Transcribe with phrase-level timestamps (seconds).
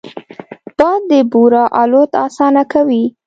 [0.79, 3.03] باد د بورا الوت اسانه کوي